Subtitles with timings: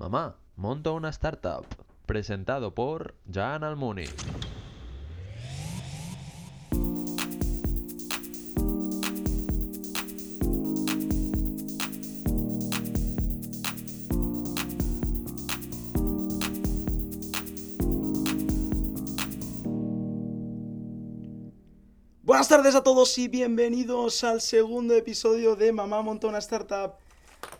[0.00, 1.66] Mamá, monto una startup.
[2.06, 4.06] Presentado por Jan Almuni.
[22.22, 26.94] Buenas tardes a todos y bienvenidos al segundo episodio de Mamá Montó una Startup.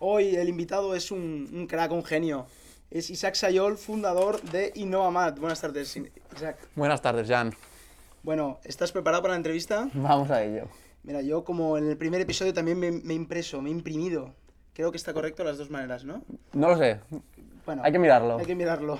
[0.02, 2.46] Hoy el invitado es un, un crack, un genio.
[2.90, 5.38] Es Isaac Sayol, fundador de InnovaMat.
[5.38, 6.56] Buenas tardes, Isaac.
[6.74, 7.52] Buenas tardes, Jan.
[8.22, 9.90] Bueno, ¿estás preparado para la entrevista?
[9.92, 10.68] Vamos a ello.
[11.02, 14.32] Mira, yo como en el primer episodio también me, me he impreso, me he imprimido.
[14.72, 16.22] Creo que está correcto las dos maneras, ¿no?
[16.54, 17.00] No lo sé.
[17.66, 18.38] Bueno, Hay que mirarlo.
[18.38, 18.98] Hay que mirarlo.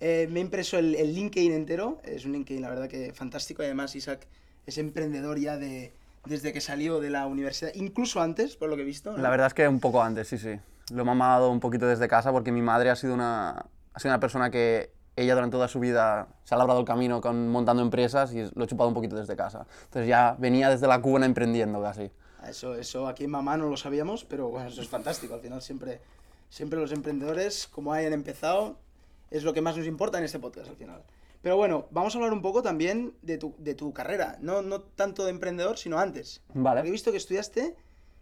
[0.00, 2.00] Eh, me he impreso el, el LinkedIn entero.
[2.02, 3.62] Es un LinkedIn, la verdad que fantástico.
[3.62, 4.26] Y además, Isaac
[4.64, 5.92] es emprendedor ya de,
[6.26, 9.12] desde que salió de la universidad, incluso antes, por lo que he visto.
[9.12, 9.18] ¿no?
[9.18, 10.58] La verdad es que un poco antes, sí, sí.
[10.92, 14.12] Lo he mamado un poquito desde casa porque mi madre ha sido una, ha sido
[14.12, 17.82] una persona que ella durante toda su vida se ha labrado el camino con, montando
[17.82, 19.66] empresas y lo he chupado un poquito desde casa.
[19.84, 22.10] Entonces ya venía desde la cuna emprendiendo casi.
[22.48, 25.34] Eso, eso aquí en Mamá no lo sabíamos, pero bueno, eso es fantástico.
[25.34, 26.00] Al final siempre,
[26.48, 28.78] siempre los emprendedores, como hayan empezado,
[29.30, 31.02] es lo que más nos importa en este podcast al final.
[31.42, 34.80] Pero bueno, vamos a hablar un poco también de tu, de tu carrera, no, no
[34.82, 36.42] tanto de emprendedor, sino antes.
[36.52, 36.80] Vale.
[36.80, 37.76] Porque he visto que estudiaste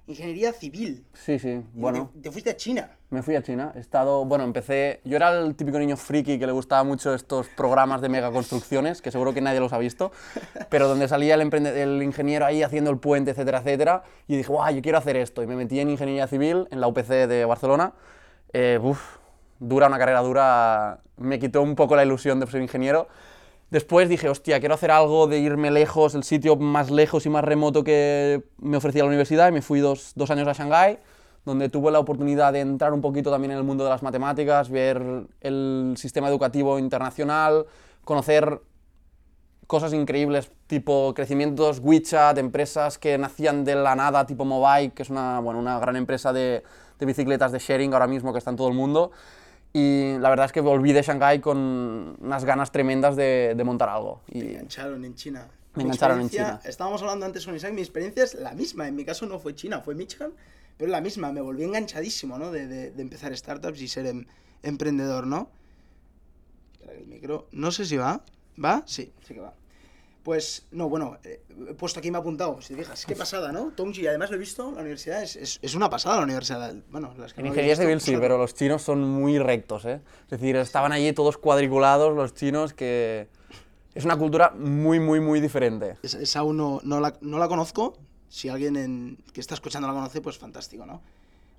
[0.06, 1.04] ingeniería civil.
[1.12, 1.48] Sí, sí.
[1.48, 2.96] Y Bueno, Te, te fuiste a China.
[3.10, 3.72] me fui a China.
[3.74, 5.00] He estado, bueno, empecé...
[5.04, 9.10] Yo era el típico niño friki que le gustaba mucho estos programas de megaconstrucciones, que
[9.10, 10.10] seguro que nadie los ha visto,
[10.70, 14.48] pero donde salía el, emprende- el ingeniero ahí haciendo el puente, etcétera, etcétera, y dije,
[14.50, 15.42] guau, yo quiero hacer esto.
[15.42, 17.92] Y me metí en ingeniería civil en la UPC de Barcelona.
[18.54, 19.17] Eh, uf,
[19.58, 23.08] dura, una carrera dura, me quitó un poco la ilusión de ser ingeniero.
[23.70, 27.44] Después dije, hostia, quiero hacer algo de irme lejos, el sitio más lejos y más
[27.44, 30.98] remoto que me ofrecía la universidad, y me fui dos, dos años a Shanghái,
[31.44, 34.70] donde tuve la oportunidad de entrar un poquito también en el mundo de las matemáticas,
[34.70, 37.66] ver el sistema educativo internacional,
[38.04, 38.60] conocer
[39.66, 45.10] cosas increíbles, tipo crecimientos WeChat, empresas que nacían de la nada, tipo Mobike, que es
[45.10, 46.62] una, bueno, una gran empresa de,
[46.98, 49.10] de bicicletas de sharing ahora mismo que está en todo el mundo.
[49.72, 53.88] Y la verdad es que volví de Shanghái con unas ganas tremendas de, de montar
[53.90, 54.22] algo.
[54.32, 55.46] Me engancharon en China.
[55.74, 56.60] Me engancharon en China.
[56.64, 58.88] Estábamos hablando antes con Isaac, mi experiencia es la misma.
[58.88, 60.32] En mi caso no fue China, fue Michigan,
[60.76, 61.30] pero es la misma.
[61.32, 62.50] Me volví enganchadísimo, ¿no?
[62.50, 64.24] De, de- de empezar startups y ser em-
[64.62, 65.50] emprendedor, ¿no?
[66.88, 68.22] El micro, no sé si va.
[68.62, 68.82] ¿Va?
[68.86, 69.52] Sí, sí que va.
[70.22, 72.60] Pues, no, bueno, eh, he puesto aquí, me ha apuntado.
[72.60, 73.72] Si te fijas, qué pasada, ¿no?
[73.74, 76.74] Tongji, además lo he visto, la universidad es, es, es una pasada la universidad.
[76.90, 79.38] Bueno, las que en no he ingeniería visto, civil sí, pero los chinos son muy
[79.38, 80.00] rectos, ¿eh?
[80.24, 83.28] Es decir, estaban allí todos cuadriculados los chinos que...
[83.94, 85.96] Es una cultura muy, muy, muy diferente.
[86.02, 87.96] Esa, esa aún no, no la, no la conozco.
[88.28, 91.00] Si alguien en- que está escuchando la conoce, pues fantástico, ¿no?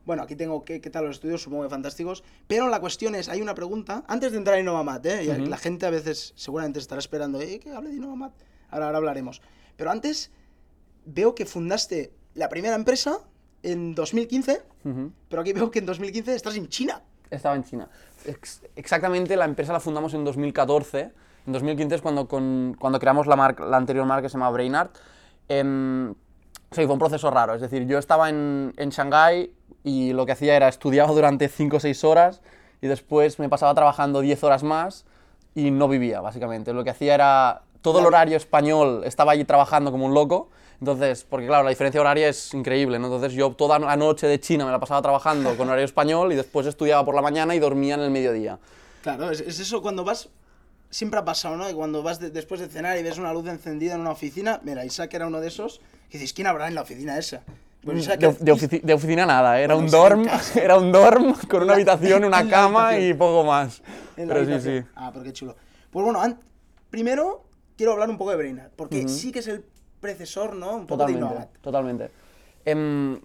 [0.10, 2.24] Bueno, aquí tengo qué, qué tal los estudios, supongo que fantásticos.
[2.48, 5.38] Pero la cuestión es, hay una pregunta, antes de entrar en Innovamat, ¿eh?
[5.48, 7.60] La gente a veces seguramente estará esperando, ¿eh?
[7.60, 8.34] Que hable de Innovamat.
[8.72, 9.40] Ahora, ahora hablaremos.
[9.78, 10.32] Pero antes,
[11.06, 13.20] veo que fundaste la primera empresa
[13.62, 15.12] en 2015, Ujú.
[15.30, 17.04] pero aquí veo que en 2015 estás en China.
[17.30, 17.88] Estaba en China.
[18.26, 21.12] Ex- exactamente, la empresa la fundamos en 2014.
[21.46, 24.50] En 2015 es cuando, con- cuando creamos la, marca, la anterior marca que se llama
[24.50, 24.98] Brainart.
[25.48, 26.16] Em,
[26.72, 27.56] sí, fue un proceso raro.
[27.56, 29.52] Es decir, yo estaba en, en Shanghái
[29.84, 32.42] y lo que hacía era estudiaba durante 5 o 6 horas
[32.82, 35.06] y después me pasaba trabajando 10 horas más
[35.56, 36.74] y no vivía, básicamente.
[36.74, 40.50] Lo que hacía era todo el horario español, estaba allí trabajando como un loco.
[40.80, 43.08] Entonces, porque claro, la diferencia horaria es increíble, ¿no?
[43.08, 46.36] Entonces yo toda la noche de China me la pasaba trabajando con horario español y
[46.36, 48.60] después estudiaba por la mañana y dormía en el mediodía.
[49.02, 50.30] Claro, es, es eso cuando vas.
[50.90, 51.68] Siempre ha pasado, ¿no?
[51.68, 54.60] Que cuando vas de- después de cenar y ves una luz encendida en una oficina.
[54.64, 55.82] Mira, Isaac era uno de esos.
[56.10, 57.42] Que dices, ¿quién habrá en la oficina esa?
[57.84, 58.20] Pues Isaac.
[58.20, 61.74] De, de ofici- de oficina nada, era Bueno, un dorm, era un dorm con una
[61.74, 63.82] habitación, una cama y poco más.
[64.16, 64.86] Pero sí, sí.
[64.96, 65.56] Ah, pero qué chulo.
[65.92, 66.22] Pues bueno,
[66.90, 67.46] primero
[67.78, 68.72] quiero hablar un poco de Brainerd.
[68.76, 69.64] Porque sí que es el
[70.02, 70.76] precesor, ¿no?
[70.78, 71.50] Un poco de Totalmente, Innovat.
[71.62, 72.12] totalmente.
[72.66, 73.20] Em,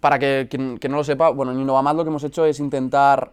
[0.00, 2.58] para que quien, que no lo sepa, bueno, en Innovamat lo que hemos hecho es
[2.58, 3.32] intentar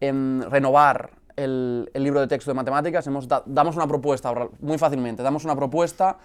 [0.00, 1.10] em, renovar
[1.44, 3.06] el, el libro de texto de matemáticas.
[3.06, 6.18] Hemos da- damos una propuesta, muy fácilmente, damos una propuesta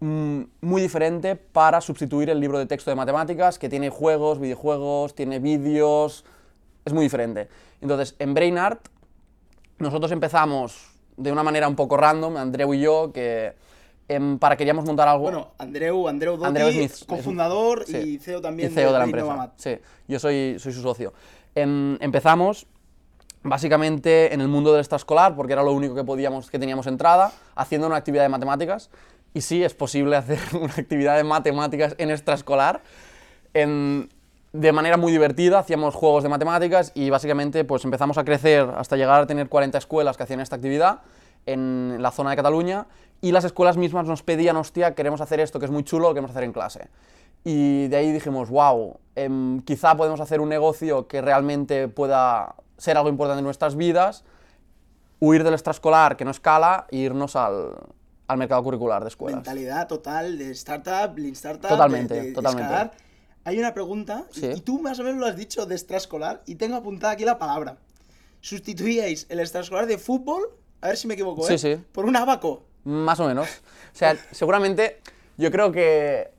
[0.00, 5.14] mm, muy diferente para sustituir el libro de texto de matemáticas, que tiene juegos, videojuegos,
[5.14, 6.24] tiene vídeos,
[6.84, 7.48] es muy diferente.
[7.80, 8.80] Entonces, en Brainart,
[9.78, 13.54] nosotros empezamos de una manera un poco random, Andreu y yo, que
[14.08, 15.24] em, para queríamos montar algo...
[15.24, 17.96] Bueno, Andreu, Andreu Dotti, Andreu es- cofundador sí.
[17.96, 19.26] y CEO también Y CEO de, la de empresa.
[19.26, 19.52] Innovamat.
[19.56, 19.76] Sí,
[20.08, 21.12] yo soy, soy su socio.
[21.54, 22.66] Em, empezamos
[23.42, 27.32] básicamente en el mundo del extraescolar, porque era lo único que podíamos, que teníamos entrada,
[27.54, 28.90] haciendo una actividad de matemáticas.
[29.34, 32.82] Y sí, es posible hacer una actividad de matemáticas en extraescolar.
[33.54, 34.08] En-
[34.52, 38.96] de manera muy divertida, hacíamos juegos de matemáticas y básicamente pues empezamos a crecer hasta
[38.96, 41.00] llegar a tener 40 escuelas que hacían esta actividad
[41.46, 42.84] en la zona de Cataluña
[43.22, 46.14] y las escuelas mismas nos pedían, hostia, queremos hacer esto que es muy chulo, lo
[46.14, 46.88] queremos hacer en clase.
[47.44, 48.98] Y de ahí dijimos, wow,
[49.64, 54.24] quizá podemos hacer un negocio que realmente pueda ser algo importante en nuestras vidas,
[55.20, 57.76] huir del extraescolar que no escala e irnos al,
[58.26, 59.36] al mercado curricular de escuelas.
[59.36, 61.68] Mentalidad total de startup, lean startup.
[61.68, 62.64] Totalmente, de- de- de totalmente.
[62.72, 62.92] escalar.
[63.44, 64.46] Hay una pregunta, y- Sí.
[64.56, 67.38] y tú más o menos lo has dicho de extraescolar, y tengo apuntada aquí la
[67.38, 67.76] palabra.
[68.40, 70.42] ¿Sustituíais el extraescolar de fútbol,
[70.80, 71.58] a ver si me equivoco, Sí, ¿eh?
[71.58, 71.76] sí.
[71.92, 72.64] por un abaco?
[72.82, 73.48] Más o menos.
[73.48, 74.98] O sea, seguramente,
[75.36, 76.31] yo creo que.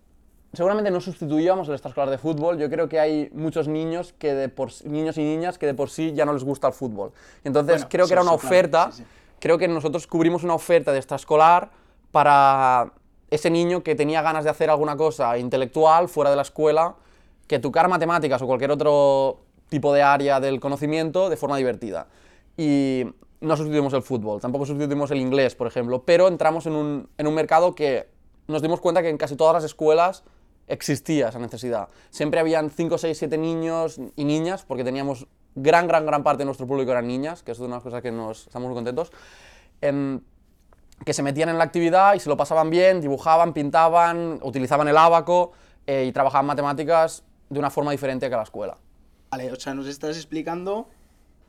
[0.53, 2.59] Seguramente no sustituíamos el extraescolar de fútbol.
[2.59, 5.73] Yo creo que hay muchos niños, que de por, sí- niños y niñas que de
[5.73, 7.11] por sí ya no les gusta el fútbol.
[7.43, 8.91] Entonces, Bueno, creo sí, que era una claro, oferta.
[8.91, 9.05] sí, sí.
[9.39, 11.71] Creo que nosotros cubrimos una oferta de extraescolar
[12.11, 12.91] para
[13.31, 16.95] ese niño que tenía ganas de hacer alguna cosa intelectual fuera de la escuela,
[17.47, 19.39] que tocar matemáticas o cualquier otro
[19.69, 22.05] tipo de área del conocimiento de forma divertida.
[22.55, 23.05] Y
[23.41, 27.25] no sustituimos el fútbol, tampoco sustituimos el inglés, por ejemplo, pero entramos en un, en
[27.27, 28.07] un mercado que
[28.47, 30.23] nos dimos cuenta que en casi todas las escuelas
[30.67, 31.89] existía esa necesidad.
[32.09, 36.45] Siempre habían 5, 6, 7 niños y niñas, porque teníamos gran, gran, gran parte de
[36.45, 39.11] nuestro público eran niñas, que es una de las cosas que nos estamos muy contentos,
[39.81, 40.21] em,
[41.05, 44.97] que se metían en la actividad y se lo pasaban bien, dibujaban, pintaban, utilizaban el
[44.97, 45.51] ábaco
[45.85, 48.77] eh, y trabajaban matemáticas de una forma diferente que la escuela.
[49.31, 50.87] Vale, o sea, nos estás explicando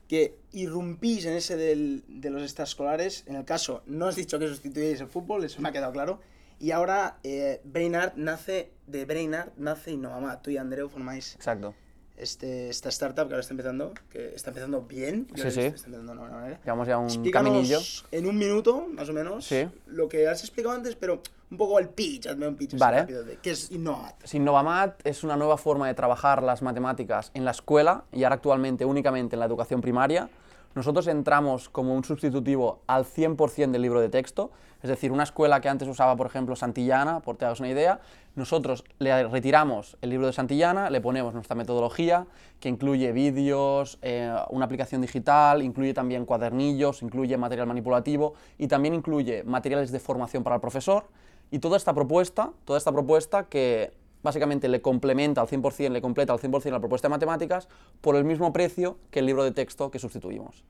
[0.09, 3.25] que irrumpís en ese de los extraescolares.
[3.27, 6.21] En el caso, no has dicho que sustituyéis el fútbol, eso me ha quedado claro.
[6.65, 10.39] Y ahora, eh, Brainart nace, de Brainart nace Innovamad.
[10.41, 11.75] Tú y Andreu formáis Exacto.
[12.17, 15.27] este, esta startup que ahora está empezando, que está empezando bien.
[15.35, 15.61] Sí, sí.
[15.61, 16.61] Está empezando de una manera.
[16.65, 17.79] Llevamos ya un Explícanos caminillo.
[18.13, 19.69] en un minuto, más o menos, Sí.
[19.89, 21.21] lo que has explicado antes, pero
[21.51, 23.01] un poco el pitch, hazme un pitch Vale.
[23.01, 24.15] rápido de qué es Innovad.
[24.33, 28.87] Innovamat es una nueva forma de trabajar las matemáticas en la escuela y ahora actualmente
[28.87, 30.31] únicamente en la educación primaria.
[30.75, 34.51] Nosotros entramos como un sustitutivo al 100% del libro de texto,
[34.85, 38.01] es decir, una escuela que antes usaba, por ejemplo, Santillana, por te hagas una idea,
[38.35, 42.27] nosotros le retiramos el libro de Santillana, le ponemos nuestra metodología,
[42.61, 48.93] que incluye vídeos, eh, una aplicación digital, incluye también cuadernillos, incluye material manipulativo y también
[48.93, 51.07] incluye materiales de formación para el profesor
[51.51, 56.35] y toda esta propuesta, toda esta propuesta que básicamente le complementa al 100%, le completa
[56.35, 57.69] al 100% la propuesta de matemáticas
[58.03, 60.63] por el mismo precio que el libro de texto que sustituimos.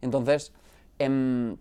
[0.00, 0.54] Entonces,
[0.98, 1.58] em,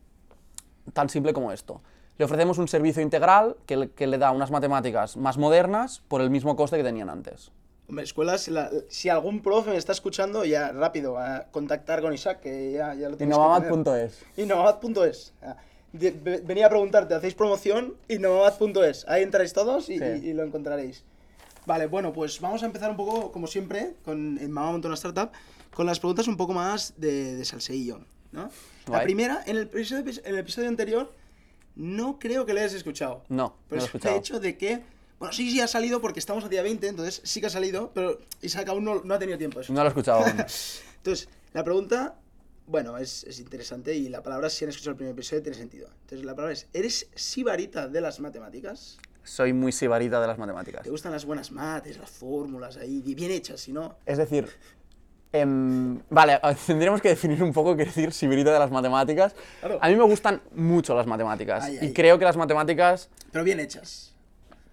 [0.93, 1.81] tan simple como esto.
[2.17, 6.21] Le ofrecemos un servicio integral que le, que le da unas matemáticas más modernas por
[6.21, 7.51] el mismo coste que tenían antes.
[7.89, 12.41] Hombre, escuelas, la- si algún profe me está escuchando, ya rápido, a contactar con Isaac,
[12.41, 13.35] que ya, ya lo tienes.
[13.35, 14.23] Innovamat.es.
[14.37, 15.33] Innovad.es.
[15.41, 15.55] Ah,
[15.93, 17.95] Venía a preguntarte, ¿hacéis promoción?
[18.09, 19.05] Innovad.es.
[19.07, 20.03] Ahí entráis todos y, Sí.
[20.23, 21.03] y- y lo encontraréis.
[21.65, 24.95] Vale, bueno, pues vamos a empezar un poco, como siempre, con en Mamá Montó una
[24.95, 25.29] Startup,
[25.73, 27.99] con las preguntas un poco más de, de salseillo,
[28.31, 28.49] ¿no?
[28.91, 31.11] La primera, en el, episodio, en el episodio anterior,
[31.77, 33.23] no creo que le hayas escuchado.
[33.29, 34.15] No, no Pero lo he escuchado.
[34.15, 34.81] el hecho de que,
[35.19, 37.91] bueno, sí, sí ha salido porque estamos a día 20, entonces sí que ha salido,
[37.93, 39.61] pero Isaac aún no, no ha tenido tiempo.
[39.69, 40.37] No lo he escuchado aún.
[40.97, 42.15] entonces, la pregunta,
[42.65, 45.87] bueno, es, es interesante y la palabra, si han escuchado el primer episodio, tiene sentido.
[46.01, 48.97] Entonces, la palabra es, ¿eres sibarita de las matemáticas?
[49.23, 50.83] Soy muy sibarita de las matemáticas.
[50.83, 53.97] ¿Te gustan las buenas mates, las fórmulas ahí, bi- bien hechas, si no?
[54.05, 54.47] Es decir,
[55.33, 59.35] em, vale, tendríamos que definir un poco qué decir sibarita de las matemáticas.
[59.59, 59.79] Claro.
[59.81, 61.93] A mí me gustan mucho las matemáticas Ay, y ay.
[61.93, 64.13] creo que las matemáticas Pero bien hechas.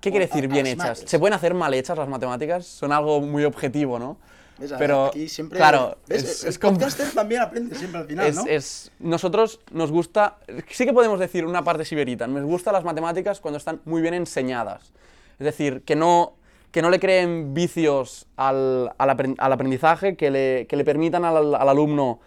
[0.00, 0.76] ¿Qué quiere O a- decir a bien hechas?
[0.98, 1.10] mates.
[1.10, 2.66] ¿Se pueden hacer mal hechas las matemáticas?
[2.66, 4.18] Son algo muy objetivo, ¿no?
[4.58, 4.72] ¿Ves?
[4.78, 6.22] Pero, aquí siempre, claro, ¿ves?
[6.22, 8.44] es, el es com- podcaster también aprende siempre al final, es- ¿no?
[8.46, 10.36] es- nosotros nos gusta,
[10.70, 14.14] sí que podemos decir una parte siberita, nos gustan las matemáticas cuando están muy bien
[14.14, 14.92] enseñadas.
[15.40, 16.34] Es decir, que no,
[16.74, 21.24] que no le creen vicios al, al apren- al aprendizaje, que le, que le permitan
[21.24, 22.18] al, al alumno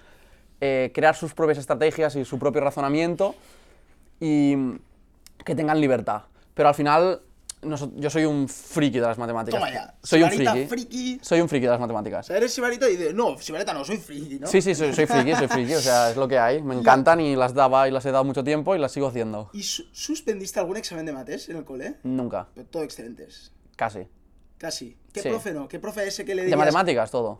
[0.61, 3.35] eh, crear sus propias estrategias y su propio razonamiento
[4.21, 4.55] y
[5.43, 6.21] que tengan libertad.
[6.53, 7.19] Pero al final,
[7.61, 9.59] noso- yo soy un friki de las matemáticas.
[9.59, 9.93] Toma ya.
[10.01, 10.65] Soy un friki.
[10.65, 11.19] friki.
[11.21, 12.25] Soy un friki de las O matemáticas.
[12.27, 14.47] sea, eres sibarita y dices, no, sibarita no, soy friki, ¿no?
[14.47, 16.61] Sí, sí, soy, soy friki, soy friki, o sea, es lo que hay.
[16.63, 19.49] Me encantan y las daba y las he dado mucho tiempo y las sigo haciendo.
[19.51, 21.95] ¿Y su- suspendiste algún examen de mates en el cole?
[22.03, 23.51] Nunca, Pero todo excelentes.
[23.75, 24.07] casi.
[24.57, 24.97] Casi.
[25.13, 25.29] ¿Qué Sí.
[25.29, 25.67] profe no?
[25.67, 26.57] ¿Qué profe ese que le De dirías?
[26.59, 27.39] matemáticas, todo.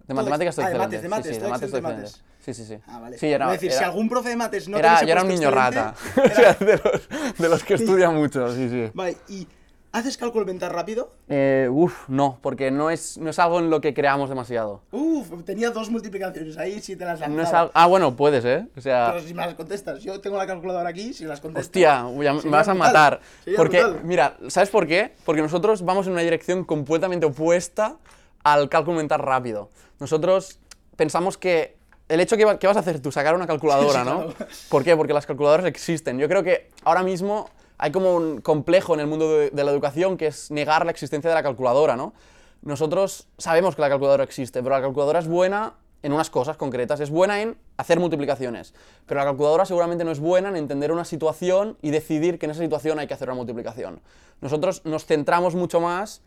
[0.00, 1.78] De Todo matemáticas estoy ah, de mates, de mates, sí, sí, todo de mates de
[1.78, 2.10] excelente.
[2.44, 2.78] Sí, sí, sí.
[2.86, 3.18] Ah, vale.
[3.18, 5.28] Sí, era, es decir, si era- algún profe de mates no era- yo era un
[5.28, 5.94] niño rata.
[6.16, 8.90] era- de los, de los que estudian mucho, sí, sí.
[8.94, 9.46] Vale, ¿y
[9.92, 11.10] haces cálculo mental rápido?
[11.28, 14.82] Eh, uf, no, porque no es, no es algo en lo que creamos demasiado.
[14.92, 17.58] Uf, tenía dos multiplicaciones ahí, si te las No es lanzaba.
[17.60, 18.66] algo- ah, bueno, puedes, ¿eh?
[18.76, 21.66] O sea, Pero si me las contestas, yo tengo la calculadora aquí, si las contestas...
[21.66, 23.20] Hostia, ya me vas a matar.
[23.44, 24.04] sería Porque, brutal.
[24.04, 25.12] mira, ¿sabes por qué?
[25.24, 27.96] Porque nosotros vamos en una dirección completamente opuesta
[28.44, 29.70] al cálculo mental rápido.
[29.98, 30.60] Nosotros
[30.96, 31.76] pensamos que
[32.08, 34.26] el hecho que, va- que vas a hacer tú, sacar una calculadora, Sí, ¿no?
[34.26, 34.34] claro.
[34.68, 34.96] ¿Por qué?
[34.96, 36.18] Porque las calculadoras existen.
[36.18, 37.48] Yo creo que ahora mismo
[37.82, 41.30] hay como un complejo en el mundo de, la educación que es negar la existencia
[41.30, 42.12] de la calculadora, ¿no?
[42.60, 45.72] Nosotros sabemos que la calculadora existe, pero la calculadora es buena
[46.02, 47.00] en unas cosas concretas.
[47.00, 48.74] Es buena en hacer multiplicaciones,
[49.06, 52.50] pero la calculadora seguramente no es buena en entender una situación y decidir que en
[52.50, 54.02] esa situación hay que hacer una multiplicación.
[54.42, 56.20] Nosotros nos centramos mucho más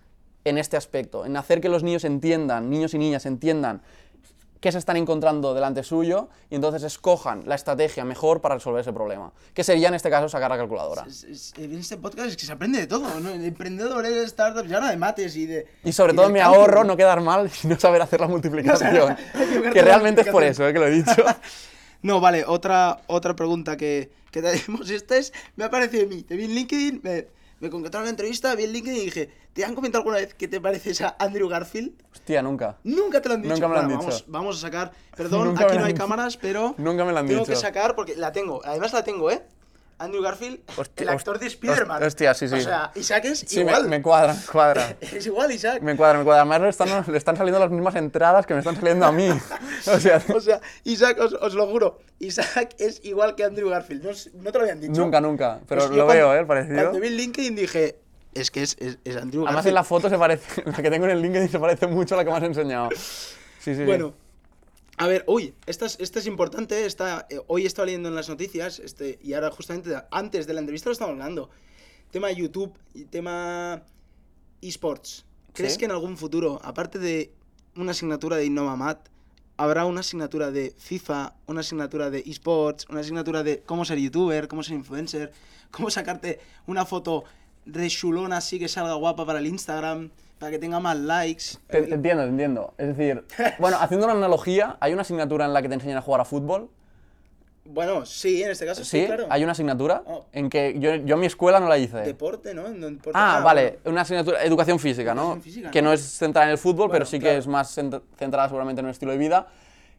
[0.45, 3.83] en este aspecto, en hacer que los niños entiendan, niños y niñas entiendan
[4.63, 8.93] qué se están encontrando delante suyo y entonces escojan la estrategia mejor para resolver ese
[8.93, 9.33] problema.
[9.53, 11.03] Que sería en este caso sacar la calculadora.
[11.57, 13.31] En este podcast es que se aprende de todo, ¿no?
[13.31, 15.67] De emprendedores, startups, ya no de mates y de...
[15.83, 19.17] Y sobre y todo me ahorro no quedar mal y no saber hacer la multiplicación.
[19.73, 21.11] que realmente es por eso eh, que lo he dicho.
[22.01, 24.89] No, vale, otra, otra pregunta que, que tenemos.
[24.89, 26.23] Esta es, me ha parecido a mí.
[26.23, 27.27] Te vi en LinkedIn, me,
[27.63, 30.49] me concretaron una entrevista, vi en LinkedIn y dije, ¿te han comentado alguna vez que
[30.49, 31.93] te pareces a Andrew Garfield?
[32.11, 32.77] Hostia, nunca.
[32.83, 33.53] Nunca te lo han dicho.
[33.53, 34.11] Nunca me lo han Bueno, dicho.
[34.11, 37.25] Vamos, vamos a sacar, perdón, Nunca aquí no hay cámaras, pero Nunca me lo han
[37.27, 37.51] tengo dicho.
[37.53, 38.59] que sacar porque la tengo.
[38.65, 39.41] Además la tengo, ¿eh?
[39.99, 42.03] Andrew Garfield, Hostia, el actor de Spider-Man.
[42.03, 42.55] hostia, sí, sí.
[42.55, 43.87] O sea, Isaac es Sí, me, igual.
[43.87, 44.97] me cuadra, me cuadra.
[45.01, 45.81] Es igual, Isaac.
[45.81, 46.41] Me cuadra, me cuadra.
[46.41, 49.29] Además le están, le están saliendo las mismas entradas que me están saliendo a mí.
[49.87, 54.03] O sea, O sea, Isaac, os, os lo juro, Isaac es igual que Andrew Garfield.
[54.03, 54.11] No,
[54.43, 54.93] no te lo habían dicho.
[55.01, 55.59] nunca, nunca.
[55.67, 56.45] Pero Pues lo cuando- veo, ¿eh?
[56.45, 56.75] Parecido.
[56.81, 57.97] Cuando vi el LinkedIn dije,
[58.33, 59.67] es que es, es, es Andrew Además Garfield.
[59.67, 62.17] en la foto se parece, la que tengo en el LinkedIn se parece mucho a
[62.17, 62.89] la que me has enseñado.
[63.59, 64.13] Sí, sí, sí.
[64.97, 66.85] A ver, uy, esta es, esta es importante.
[66.85, 70.53] Esta, eh, hoy he estado leyendo en las noticias este, y ahora justamente antes de
[70.53, 71.49] la entrevista lo estamos hablando.
[72.11, 73.81] Tema YouTube y tema
[74.61, 75.25] esports.
[75.53, 75.79] ¿Crees Sí.
[75.79, 77.31] que en algún futuro, aparte de
[77.75, 79.09] una asignatura de Innovamat,
[79.57, 84.47] habrá una asignatura de FIFA, una asignatura de esports, una asignatura de cómo ser youtuber,
[84.47, 85.31] cómo ser influencer,
[85.71, 87.23] cómo sacarte una foto
[87.65, 91.43] re chulona así que salga guapa para el Instagram, para que tenga más likes?
[91.67, 92.73] Te, te entiendo, te entiendo.
[92.77, 93.23] Es decir,
[93.59, 96.25] bueno, haciendo una analogía, hay una asignatura en la que te enseñan a jugar a
[96.25, 96.69] fútbol.
[97.65, 99.25] Bueno, sí, en este caso sí, Sí, claro.
[99.29, 100.25] hay una asignatura Oh.
[100.33, 101.97] en que yo, yo en mi escuela no la hice.
[101.99, 102.63] Deporte, ¿no?
[102.69, 103.91] Deporte- Ah, vale, bueno.
[103.91, 105.21] una asignatura, educación física, ¿no?
[105.21, 105.87] Educación física, que ¿no?
[105.89, 107.39] no es centrada en el fútbol, pero Bueno, sí que claro.
[107.39, 109.47] es más cent- centrada seguramente en un estilo de vida.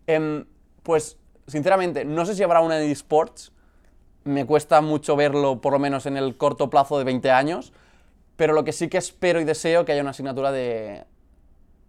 [0.06, 0.44] Em,
[0.82, 3.50] pues, sinceramente, no sé si habrá una de esports.
[4.24, 7.72] Me cuesta mucho verlo, por lo menos en el corto plazo de 20 años.
[8.36, 11.04] Pero lo que sí que espero y deseo que haya una asignatura de,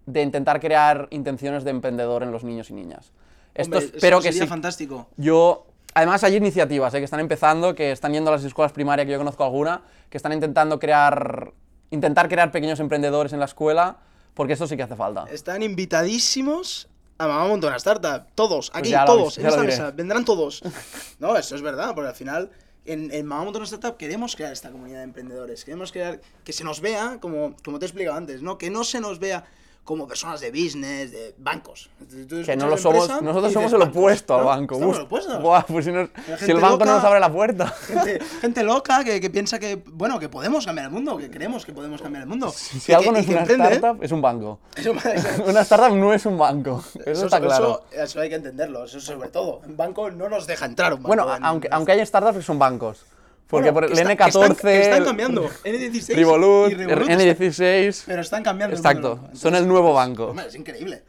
[0.05, 3.11] de intentar crear intenciones de emprendedor en los niños y niñas.
[3.53, 4.49] Esto Hombre, espero eso que sería sí.
[4.49, 5.07] fantástico.
[5.17, 9.05] Yo, además hay iniciativas eh, que están empezando, que están yendo a las escuelas primarias,
[9.05, 11.53] que yo conozco alguna, que están intentando crear,
[11.89, 13.97] intentar crear pequeños emprendedores en la escuela,
[14.33, 15.25] porque eso sí que hace falta.
[15.31, 18.25] Están invitadísimos a Mamá Montona Startup.
[18.35, 19.91] Todos, aquí, Pues lo todos, en esta mesa.
[19.91, 20.61] Vendrán todos.
[21.19, 22.51] No, eso es verdad, porque al final
[22.85, 25.65] en, en Mamá Montona Startup queremos crear esta comunidad de emprendedores.
[25.65, 28.57] Queremos crear que se nos vea, como, como te he explicado antes, ¿no?
[28.57, 29.45] Que no se nos vea
[29.85, 31.91] como personas de business, de bancos.
[32.27, 34.73] Tú Que no lo somos, nosotros somos el bancos, opuesto al banco.
[34.75, 35.41] Estamos Uf, opuestos.
[35.43, 36.09] buah, pues si, nos-
[36.41, 37.67] el banco no nos abre la puerta.
[37.87, 41.63] Gente, gente loca que, que piensa que, bueno, que podemos cambiar el mundo, que creemos
[41.65, 42.49] que podemos cambiar el mundo.
[42.51, 44.59] Si que- algo no es una emprende, startup, es un banco.
[45.45, 46.83] Una startup no es un banco.
[47.05, 47.83] Eso, está claro.
[47.91, 49.61] Eso, eso hay que entenderlo, eso sobre todo.
[49.67, 51.07] Un banco no nos deja entrar un banco.
[51.09, 53.05] bueno, en- aunque, aunque hay startups que son bancos.
[53.47, 54.47] Porque Bueno, por el que está- N14.
[54.47, 55.49] que están, están cambiando.
[55.63, 58.03] N16 Revolut, y Revolut N16.
[58.07, 58.73] Pero están cambiando.
[58.73, 59.35] el Exacto, del banco.
[59.37, 60.25] son el Entonces, nuevo pues, banco.
[60.27, 61.03] hombre, es increíble.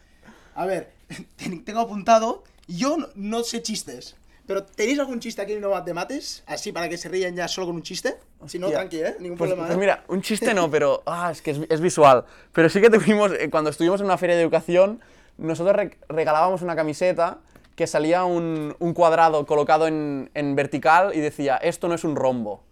[0.54, 0.90] A ver,
[1.36, 2.44] ten- tengo apuntado.
[2.68, 4.16] Yo no, no sé chistes.
[4.46, 6.44] Pero ¿tenéis algún chiste aquí en Innovat de mates?
[6.46, 8.16] Así para que se rían ya solo con un chiste.
[8.46, 9.16] Si no, tranqui, ¿eh?
[9.18, 9.66] Ningún Pues, problema.
[9.66, 9.80] pues ¿eh?
[9.80, 12.24] mira, un chiste no, pero ah, es que es, es visual.
[12.52, 15.00] Pero sí que tuvimos, eh, cuando estuvimos en una feria de educación,
[15.36, 17.38] nosotros re- regalábamos una camiseta
[17.76, 22.16] que salía un, un cuadrado colocado en, en vertical y decía, esto no es un
[22.16, 22.62] rombo.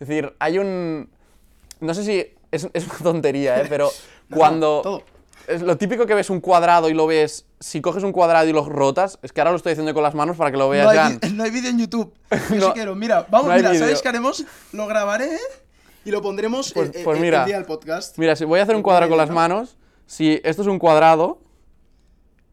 [0.00, 1.10] Es decir, hay un...
[1.80, 3.66] No sé si es, es una tontería, ¿eh?
[3.68, 3.90] pero
[4.28, 4.80] No, cuando...
[4.82, 5.02] todo.
[5.48, 8.52] Es lo típico que ves un cuadrado y lo ves, si coges un cuadrado y
[8.52, 10.84] lo rotas, es que ahora lo estoy haciendo con las manos para que lo veas,
[10.84, 11.18] No hay, Jan.
[11.36, 12.14] no hay vídeo en YouTube.
[12.50, 12.66] Yo No.
[12.68, 12.94] sí quiero.
[12.94, 13.80] Mira, vamos, No mira, vídeo.
[13.82, 14.44] ¿sabéis qué haremos?
[14.72, 15.36] Lo grabaré
[16.04, 17.40] y lo pondremos Pues- eh, pues eh, mira.
[17.40, 18.16] el día del podcast.
[18.18, 19.76] Mira, si voy a hacer un cuadrado con las manos,
[20.06, 21.40] si esto es un cuadrado,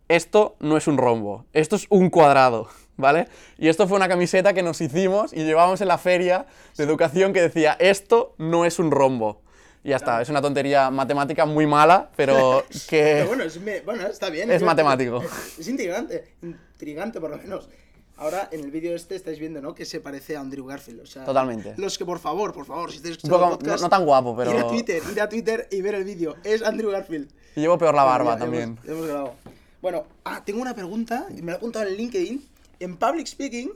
[0.10, 3.28] esto no es un rombo, esto es un cuadrado, ¿vale?
[3.58, 6.46] Y esto fue una camiseta que nos hicimos y llevábamos en la feria
[6.78, 9.42] de educación que decía, esto no es un rombo.
[9.82, 13.02] Y ya está, es una tontería matemática muy mala, pero que...
[13.20, 14.52] Pero bueno, es, me- bueno, está bien.
[14.52, 14.66] Es divertido.
[14.68, 15.22] matemático.
[15.24, 17.70] Es, es intrigante, intrigante por lo menos.
[18.18, 19.74] Ahora, en el vídeo este estáis viendo, ¿no?
[19.74, 21.00] Que se parece a Andrew Garfield.
[21.00, 21.74] O sea, Totalmente.
[21.78, 23.78] Los que, por favor, por favor, si estáis escuchando el podcast...
[23.80, 24.52] no, no tan guapo, pero...
[24.52, 26.36] Ir a Twitter, ir a Twitter y ver el vídeo.
[26.44, 27.32] Es Andrew Garfield.
[27.56, 28.78] Y llevo peor la barba también.
[28.84, 29.34] Hemos, hemos grabado.
[29.82, 32.46] Bueno, ah, tengo una pregunta, y me la he apuntado en LinkedIn.
[32.80, 33.72] En public speaking,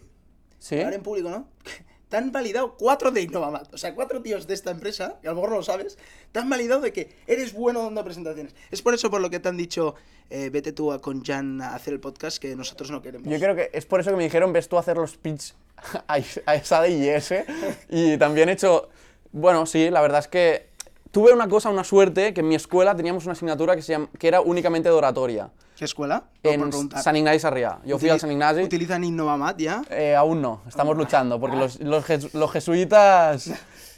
[0.60, 0.76] ¿Sí?
[0.76, 1.48] hablar en público, ¿no?
[2.14, 3.74] te han validado cuatro de Innovamat.
[3.74, 5.98] O sea, cuatro tíos de esta empresa, que a lo mejor no lo sabes,
[6.32, 8.54] te han validado de que eres bueno dando presentaciones.
[8.70, 9.96] Es por eso por lo que te han dicho,
[10.30, 13.28] eh, vete tú a, con Jan a hacer el podcast, que nosotros no queremos.
[13.28, 15.56] Yo creo que es por eso que me dijeron, ves tú a hacer los pitch
[16.08, 17.34] a, a esa de IS.
[17.90, 18.90] Y también he hecho,
[19.32, 20.73] bueno, sí, la verdad es que
[21.14, 24.10] tuve una cosa, una suerte, que en mi escuela teníamos una asignatura que, se llama-
[24.18, 25.52] que era únicamente de oratoria.
[25.78, 26.24] ¿Qué escuela?
[26.42, 26.72] En.
[26.92, 27.80] San Ignasi Sarriá.
[27.86, 28.64] Yo fui al San Ignasi.
[28.64, 29.84] ¿Utilizan Innovamat ya?
[29.92, 33.52] Eh, aún no, estamos luchando, porque los, los, jes- los jesuitas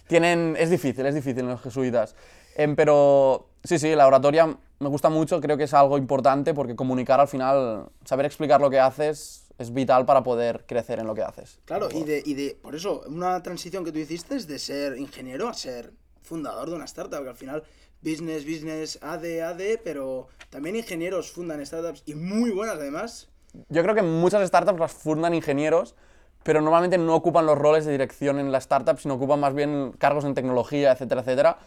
[0.08, 0.56] tienen...
[0.60, 2.16] Es difícil, es difícil los jesuitas.
[2.58, 6.76] Em, pero sí, sí, la oratoria me gusta mucho, creo que es algo importante porque
[6.76, 11.16] comunicar al final, saber explicar lo que haces es vital para poder crecer en lo
[11.16, 11.60] que haces.
[11.64, 14.98] Claro, y de, y de, por eso, una transición que tú hiciste es de ser
[14.98, 15.94] ingeniero a ser
[16.26, 17.64] fundador de una startup, que al final,
[18.02, 23.30] business, business, AD, AD, pero también ingenieros fundan startups y muy buenas además.
[23.70, 25.96] Yo creo que muchas startups las fundan ingenieros,
[26.44, 29.94] pero normalmente no ocupan los roles de dirección en la startup, sino ocupan más bien
[29.98, 31.58] cargos en tecnología, etcétera, etcétera.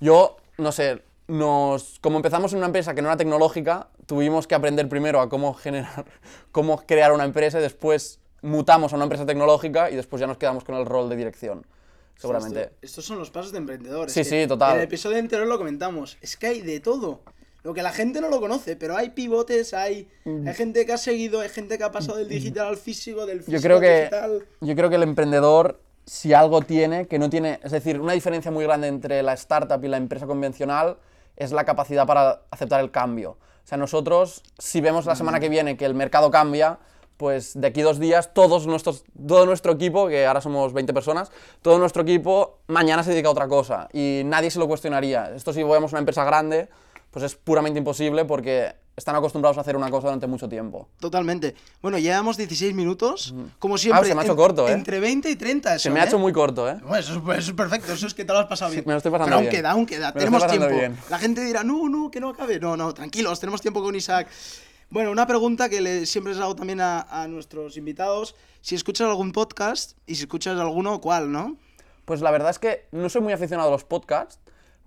[0.00, 4.54] Yo, no sé, nos, como empezamos en una empresa que no era tecnológica, tuvimos que
[4.54, 6.04] aprender primero a cómo generar,
[6.52, 10.36] cómo crear una empresa y después mutamos a una empresa tecnológica y después ya nos
[10.36, 11.64] quedamos con el rol de dirección,
[12.16, 12.60] seguramente.
[12.62, 14.12] Esto- estos son los pasos de emprendedores.
[14.12, 14.72] Sí, sí, total.
[14.72, 16.16] En el episodio anterior lo comentamos.
[16.20, 17.20] Es que hay de todo.
[17.62, 20.46] Lo que la gente no lo conoce, pero hay pivotes, hay, Mm.
[20.48, 23.38] hay gente que ha seguido, hay gente que ha pasado del digital al físico, del
[23.38, 24.46] físico Yo creo que digital.
[24.60, 28.50] yo creo que el emprendedor si algo tiene que no tiene, es decir, una diferencia
[28.50, 30.98] muy grande entre la startup y la empresa convencional
[31.36, 33.30] es la capacidad para aceptar el cambio.
[33.30, 36.78] O sea, nosotros si vemos la semana que viene que el mercado cambia,
[37.16, 41.30] pues de aquí dos días todos nuestros todo nuestro equipo, que ahora somos 20 personas,
[41.62, 45.32] todo nuestro equipo mañana se dedica a otra cosa y nadie se lo cuestionaría.
[45.34, 46.68] Esto si vemos una empresa grande,
[47.10, 50.88] pues es puramente imposible porque están acostumbrados a hacer una cosa durante mucho tiempo.
[51.00, 51.56] Totalmente.
[51.82, 53.34] Bueno, llevamos 16 minutos.
[53.58, 54.02] Como siempre.
[54.02, 54.72] Ah, se me ha hecho en- corto, ¿eh?
[54.72, 55.78] Entre 20 y 30.
[55.80, 56.06] Se me ha ¿eh?
[56.06, 56.76] hecho muy corto, ¿eh?
[56.80, 58.84] Bueno, eso, es- eso es perfecto, eso es que te lo has pasado bien.
[58.86, 59.56] me lo estoy pasando Pero aún bien.
[59.56, 60.68] queda, aún queda, Me lo tenemos tiempo.
[60.68, 60.96] bien.
[61.10, 62.60] La gente dirá, no, no, que no acabe.
[62.60, 64.28] No, no, tranquilos, tenemos tiempo con Isaac.
[64.94, 68.36] Bueno, una pregunta que le, siempre les hago también a, a nuestros invitados.
[68.60, 71.56] Si escuchas algún podcast y si escuchas alguno, ¿cuál, no?
[72.04, 74.38] Pues la verdad es que no soy muy aficionado a los podcasts,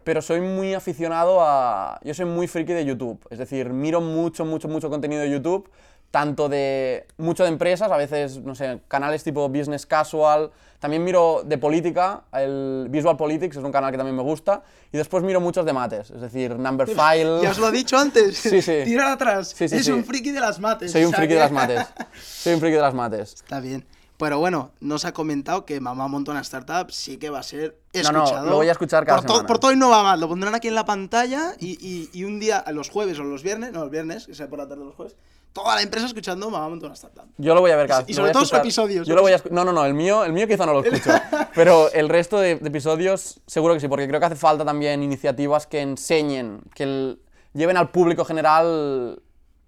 [0.05, 1.99] pero soy muy aficionado a...
[2.05, 5.69] Yo soy muy friki de YouTube, es decir, miro mucho, mucho, mucho contenido de YouTube,
[6.11, 7.05] tanto de...
[7.17, 12.21] mucho de empresas, a veces, no sé, canales tipo Business Casual, también miro de política,
[12.33, 15.73] el Visual Politics es un canal que también me gusta, y después miro muchos de
[15.73, 17.41] mates, es decir, Number File...
[17.41, 18.37] Ya os lo he dicho antes.
[18.47, 18.81] Sí, sí.
[18.85, 19.49] Tirar atrás.
[19.49, 19.91] Sí, sí, es sí.
[19.91, 20.91] un friki de las mates.
[20.91, 21.85] Soy un friki de las mates,
[22.21, 23.33] soy un friki de las mates.
[23.33, 23.85] Está bien.
[24.17, 27.77] Pero bueno, nos ha comentado que Mamá monta una startup, sí que va a ser
[27.93, 28.49] No, no, escuchado.
[28.49, 30.55] lo voy a escuchar cada por, to- por todo y no va mal, lo pondrán
[30.55, 33.81] aquí en la pantalla y, y- y un día, los jueves o los viernes, no,
[33.81, 35.15] los viernes, que sea por la tarde los jueves,
[35.63, 36.95] toda la empresa escuchando Mamá monta una.
[37.37, 38.61] Yo lo voy a ver cada Y sobre todo su escuchar.
[38.65, 40.83] episodio, Yo lo voy a No, no, no, el mío, el mío quizá no lo
[40.83, 41.11] escucho.
[41.55, 45.03] pero el resto de, de episodios seguro que sí, porque creo que hace falta también
[45.03, 47.19] iniciativas que enseñen, que el-
[47.53, 49.21] lleven al público general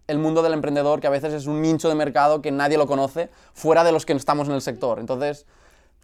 [0.07, 2.87] el mundo del emprendedor, que a veces es un nicho de mercado que nadie lo
[2.87, 4.99] conoce, fuera de los que estamos en el sector.
[4.99, 5.45] Entonces,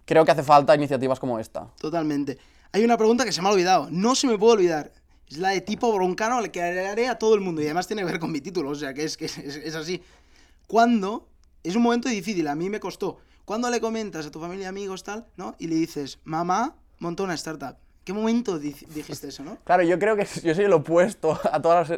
[0.05, 1.67] creo que hace falta iniciativas como esta.
[1.79, 2.37] Totalmente.
[2.71, 4.91] Hay una pregunta que se me ha olvidado, no se me puede olvidar.
[5.29, 8.03] Es la de tipo broncano, la que haré a todo el mundo y además tiene
[8.03, 10.01] que ver con mi título, o sea que es, que es, así.
[10.67, 11.27] Cuando,
[11.63, 15.03] es un momento difícil, a mí me costó, cuando le comentas a tu familia, amigos,
[15.03, 15.55] tal, ¿no?
[15.59, 17.75] Y le dices, mamá, montó una startup.
[18.03, 19.57] ¿Qué momento di- dijiste eso, no?
[19.63, 21.91] Claro, yo creo que yo soy el opuesto a todas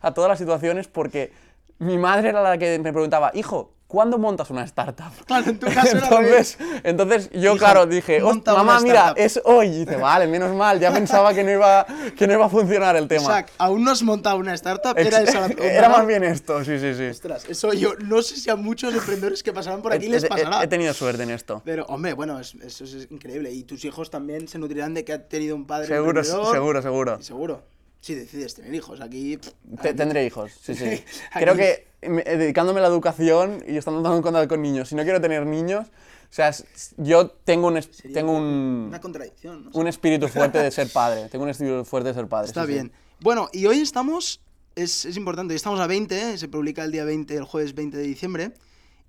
[0.00, 1.32] a todas las situaciones porque
[1.78, 5.10] mi madre era la que me preguntaba, hijo, ¿cuándo montas una startup?
[5.26, 8.64] Claro, en tu caso era al entonces, entonces yo, Hijo, claro, dije, monta "Host- una
[8.64, 9.22] mamá, mira, startup".
[9.22, 9.66] es hoy.
[9.66, 11.84] Y dice, vale, menos mal, ya pensaba que no iba,
[12.16, 13.22] que no iba a funcionar el tema.
[13.22, 16.94] Isaac, aún no has montado una startup, era esa era más bien esto, sí, sí,
[16.94, 17.06] sí.
[17.08, 20.24] Ostras, eso yo no sé si a muchos emprendedores que pasaban por aquí He- les
[20.24, 20.62] he- pasará.
[20.62, 21.60] he tenido suerte en esto.
[21.64, 23.50] Pero, hombre, bueno, es- eso es increíble.
[23.52, 27.22] Y tus hijos también se nutrirán de que ha tenido un padre Seguro, seguro, seguro.
[27.22, 27.62] Seguro.
[28.00, 29.38] Si decides tener hijos, aquí...
[29.82, 30.84] Te- tendré hijos, sí, sí.
[31.32, 34.94] Aquí- Creo que eh, dedicándome a la educación y estando en cuenta con niños, si
[34.94, 36.54] no quiero tener niños, o sea,
[36.96, 39.70] yo tengo un, Sería tengo un, Una contradicción, ¿no?
[39.74, 41.28] un espíritu fuerte de ser padre.
[41.28, 42.46] Tengo un espíritu fuerte de ser padre.
[42.48, 42.72] Está sí, sí.
[42.74, 42.92] bien.
[43.20, 44.40] Bueno, y hoy estamos...
[44.76, 46.38] Es, es importante, hoy estamos a 20, ¿eh?
[46.38, 48.52] se publica el día 20, el jueves 20 de diciembre.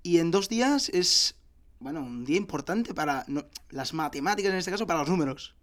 [0.02, 1.36] Y en dos días es,
[1.78, 5.54] bueno, un día importante para no- las matemáticas, en este caso, para los números.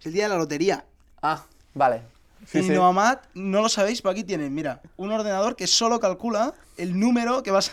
[0.00, 0.86] Es el día de la lotería.
[1.20, 2.00] Ah, vale.
[2.46, 2.70] Sí, y sí.
[2.70, 7.42] Noamat, no lo sabéis, pero aquí tienen, mira, un ordenador que solo calcula el número
[7.42, 7.72] que vas a...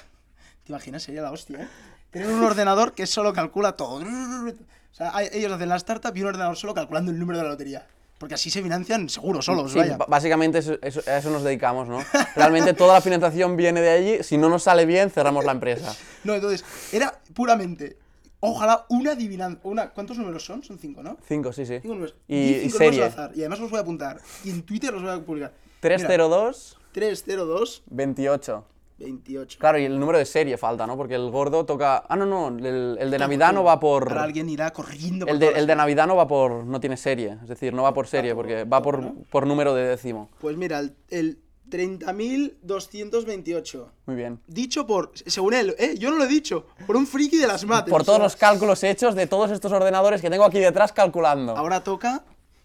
[0.66, 1.04] ¿Te imaginas?
[1.04, 1.68] Sería la hostia, ¿eh?
[2.12, 3.96] Tener un ordenador que solo calcula todo.
[3.98, 4.54] O
[4.92, 7.50] sea, hay- ellos hacen la startup y un ordenador solo calculando el número de la
[7.52, 7.86] lotería.
[8.18, 9.98] Porque así se financian seguro solos, Sí, vaya.
[10.08, 12.00] básicamente eso- eso- a eso nos dedicamos, ¿no?
[12.36, 14.24] Realmente toda la financiación viene de allí.
[14.24, 15.96] Si no nos sale bien, cerramos la empresa.
[16.26, 17.98] No, entonces, era puramente
[18.42, 19.60] Ojalá una adivinanza.
[19.64, 20.64] Una, ¿Cuántos números son?
[20.64, 21.18] Son cinco, ¿no?
[21.28, 21.80] Cinco, sí, sí.
[21.82, 22.16] Cinco números.
[22.28, 23.04] Y, y cinco serie.
[23.04, 23.32] al azar.
[23.36, 24.20] Y además los voy a apuntar.
[24.44, 25.54] Y en Twitter los voy a publicar.
[25.82, 28.66] 302 302 28.
[29.00, 29.58] 28.
[29.60, 30.98] Claro, y el número de serie falta, ¿no?
[30.98, 32.04] Porque el gordo toca.
[32.10, 32.50] Ah, no, no.
[32.50, 34.10] El, el de Navidad no va por.
[34.10, 36.66] Ahora alguien irá corriendo por El de, el Navidad no va por.
[36.66, 37.38] No tiene serie.
[37.42, 40.30] Es decir, no va por serie, por- porque va por, por número de décimo.
[40.42, 43.88] Pues mira, el, el 30.228.
[44.06, 44.40] Muy bien.
[44.48, 47.66] Dicho por, según él, eh, yo no lo he dicho, por un friki de las
[47.66, 47.92] mates.
[47.92, 51.56] Por todos los cálculos hechos de todos estos ordenadores que tengo aquí detrás calculando.
[51.56, 52.24] Ahora toca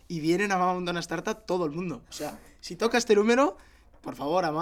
[0.09, 2.03] y vienen a Montona Startup todo el mundo.
[2.09, 3.57] O sea, si toca este número,
[4.01, 4.53] por favor, a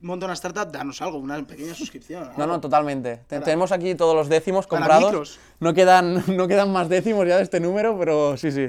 [0.00, 2.24] Montona Startup, danos algo, una pequeña suscripción.
[2.24, 2.46] No, algo.
[2.46, 3.16] no, totalmente.
[3.26, 5.38] Te- Para- Tenemos aquí todos los décimos comprados.
[5.60, 8.68] No quedan, no quedan más décimos ya de este número, pero sí, sí.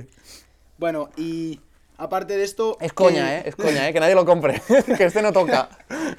[0.78, 1.60] Bueno, y
[1.98, 2.78] aparte de esto...
[2.80, 3.44] Es coña, ¿eh?
[3.46, 3.94] Es coña, ¿eh?
[3.94, 4.62] Que nadie lo compre.
[4.98, 5.70] que este no toca.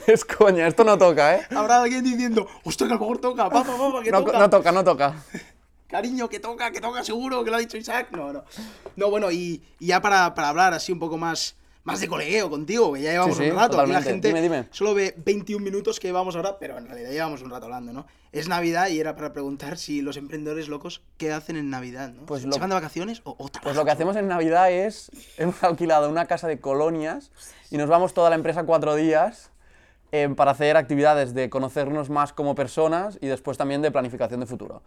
[0.06, 1.46] Es coña, esto no toca, ¿eh?
[1.50, 4.38] Habrá alguien diciendo, hostia, que a lo mejor toca, papá, papá, que No, toca.
[4.38, 5.14] no toca, no toca.
[5.88, 8.08] Cariño, que toca, que toca seguro, que lo ha dicho Isaac.
[8.10, 8.44] No, no.
[8.96, 12.50] No, bueno, y, y ya para, para hablar así un poco más, más de colegueo
[12.50, 13.80] contigo, que ya llevamos Sí, sí, un rato.
[13.80, 14.10] Aquí la totalmente.
[14.10, 14.68] gente Dime, dime.
[14.70, 18.06] solo ve 21 minutos que llevamos ahora, pero en realidad llevamos un rato hablando, ¿no?
[18.30, 22.26] Es Navidad y era para preguntar si los emprendedores locos, ¿qué hacen en Navidad, no?
[22.26, 25.10] Pues ¿Se lo- van de vacaciones o, o Pues lo que hacemos en Navidad es,
[25.38, 27.30] hemos alquilado una casa de colonias
[27.70, 29.50] y nos vamos toda la empresa cuatro días
[30.12, 34.46] eh, para hacer actividades de conocernos más como personas y después también de planificación de
[34.46, 34.82] futuro.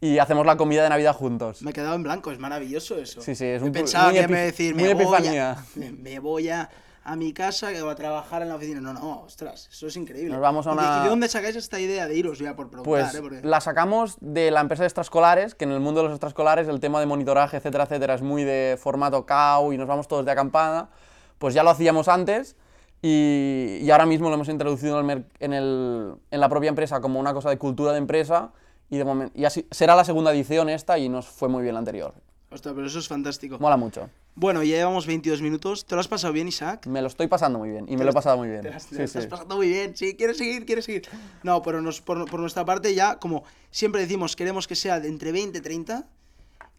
[0.00, 1.62] Y hacemos la comida de Navidad juntos.
[1.62, 3.20] Me he quedado en blanco, es maravilloso eso.
[3.20, 5.56] Sí, sí, es un- Pensaba que me iba a decir, me voy, a,
[6.00, 6.70] me, voy a,
[7.02, 8.80] a mi casa que voy a trabajar en la oficina.
[8.80, 10.30] No, no, ostras, eso es increíble.
[10.30, 12.54] Nos vamos a ¿Y de- una- ¿Y de dónde sacáis esta idea de iros ya
[12.54, 12.84] por preguntar?
[13.10, 13.20] Pues eh?
[13.20, 16.68] Porque- la sacamos de la empresa de extraescolares, que en el mundo de los extraescolares
[16.68, 20.24] el tema de monitoraje, etcétera, etcétera, es muy de formato CAU y nos vamos todos
[20.24, 20.90] de acampada.
[21.38, 22.54] Pues ya lo hacíamos antes
[23.02, 26.68] y, y ahora mismo lo hemos introducido en, el mer- en, el- en la propia
[26.68, 28.50] empresa como una cosa de cultura de empresa
[28.90, 31.74] y, de momen- y así será la segunda edición esta y nos fue muy bien
[31.74, 32.14] la anterior.
[32.50, 33.58] Ostras, pero eso es fantástico.
[33.58, 34.08] Mola mucho.
[34.34, 35.84] Bueno, ya llevamos 22 minutos.
[35.84, 36.86] ¿Te lo has pasado bien, Isaac?
[36.86, 38.62] Me lo estoy pasando muy bien y me lo he pasado muy bien.
[38.62, 39.28] Te lo Sí, estás sí.
[39.28, 39.94] pasando muy bien.
[39.96, 41.02] Sí, quieres seguir, quieres seguir.
[41.42, 45.08] No, pero nos- por, por nuestra parte ya, como siempre decimos, queremos que sea de
[45.08, 46.06] entre 20 y 30.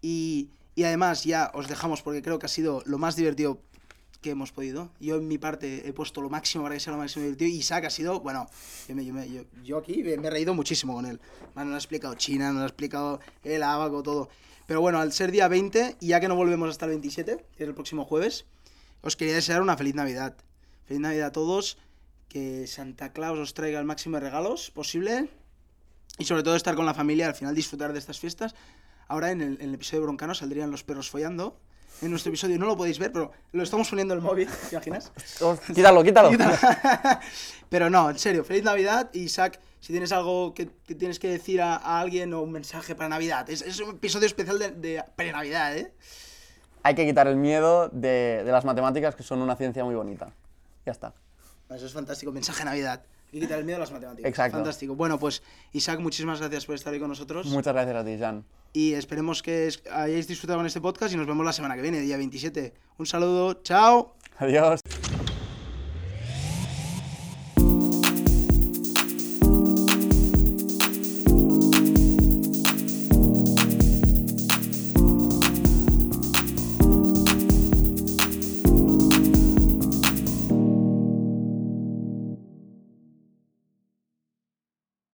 [0.02, 3.60] Y, y además ya os dejamos porque creo que ha sido lo más divertido
[4.22, 4.90] que hemos podido.
[5.00, 7.50] Yo en mi parte he puesto lo máximo para que sea lo máximo divertido.
[7.52, 8.50] Y Isaac ha sido, bueno,
[8.88, 11.20] yo, me- yo me- yo- yo aquí me, me he reído muchísimo con él.
[11.56, 14.30] Man, nos ha explicado China, nos ha explicado el abaco, todo.
[14.66, 17.64] Pero bueno, al ser día 20, y ya que no volvemos hasta el 27, que
[17.64, 18.46] es el próximo jueves,
[19.02, 20.36] os quería desear una feliz Navidad.
[20.86, 21.78] Feliz Navidad a todos.
[22.28, 25.30] Que Santa Claus os traiga el máximo de regalos posible.
[26.20, 28.54] Y sobre todo estar con la familia, al final disfrutar de estas fiestas.
[29.08, 31.58] Ahora en el, en el episodio de Broncano saldrían los perros follando.
[32.02, 34.76] En nuestro episodio no lo podéis ver, pero lo estamos poniendo en el móvil, ¿te
[34.76, 35.12] imaginas?
[35.42, 36.32] Oh, Quítalo, quítalo.
[37.70, 39.10] pero no, en serio, feliz Navidad.
[39.14, 42.96] Isaac, si tienes algo que, que tienes que decir a, a alguien o un mensaje
[42.96, 43.50] para Navidad.
[43.50, 45.94] Es, es un episodio especial de, de pre-Navidad, ¿eh?
[46.84, 50.32] Hay que quitar el miedo de, de las matemáticas, que son una ciencia muy bonita.
[50.86, 51.14] Ya está.
[51.70, 53.04] Eso es fantástico, mensaje de Navidad.
[53.28, 54.30] Hay que quitar el miedo a las matemáticas.
[54.30, 54.58] Exacto.
[54.58, 54.96] Fantástico.
[54.96, 57.46] Bueno, pues Isaac, muchísimas gracias por estar hoy con nosotros.
[57.48, 58.46] Muchas gracias a ti, Jan.
[58.74, 62.00] Y esperemos que hayáis disfrutado con este podcast y nos vemos la semana que viene,
[62.02, 62.74] día 27.
[62.98, 64.16] Un saludo, chao.
[64.38, 64.82] Adiós.